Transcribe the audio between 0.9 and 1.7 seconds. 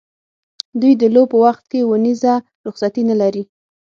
د لو په وخت